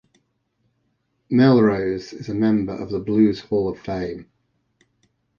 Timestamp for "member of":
2.33-2.89